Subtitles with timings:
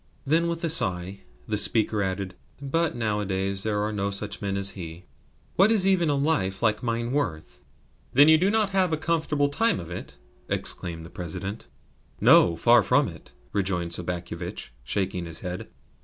[0.25, 4.71] Then with a sigh the speaker added: "But nowadays there are no such men as
[4.71, 5.05] he.
[5.57, 7.61] What is even a life like mine worth?"
[8.11, 10.17] "Then you do not have a comfortable time of it?"
[10.49, 11.67] exclaimed the President.
[12.19, 15.67] "No; far from it," rejoined Sobakevitch, shaking his head.